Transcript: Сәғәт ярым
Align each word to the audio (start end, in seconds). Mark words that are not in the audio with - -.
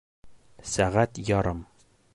Сәғәт 0.71 1.21
ярым 1.29 1.63